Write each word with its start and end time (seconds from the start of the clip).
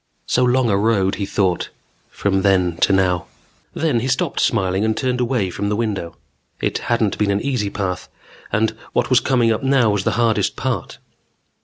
So 0.25 0.43
long 0.43 0.67
a 0.71 0.77
road, 0.77 1.13
he 1.21 1.27
thought, 1.27 1.69
from 2.09 2.41
then 2.41 2.75
to 2.77 2.91
now. 2.91 3.27
Then 3.75 3.99
he 3.99 4.07
stopped 4.07 4.39
smiling 4.39 4.83
and 4.83 4.97
turned 4.97 5.21
away 5.21 5.51
from 5.51 5.69
the 5.69 5.75
window. 5.75 6.15
It 6.59 6.79
hadn't 6.89 7.19
been 7.19 7.29
an 7.29 7.39
easy 7.41 7.69
path 7.69 8.09
and 8.51 8.71
what 8.93 9.11
was 9.11 9.19
coming 9.19 9.51
up 9.51 9.61
now 9.61 9.91
was 9.91 10.03
the 10.03 10.13
hardest 10.17 10.55
part. 10.55 10.97